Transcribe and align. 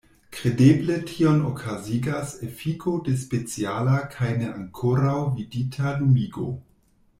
Kredeble 0.35 0.93
tion 1.09 1.43
okazigas 1.49 2.33
efiko 2.47 2.95
de 3.09 3.13
speciala 3.25 4.01
kaj 4.17 4.33
ne 4.41 4.49
ankoraŭ 4.55 5.17
vidita 5.39 5.97
lumigo. 6.03 6.51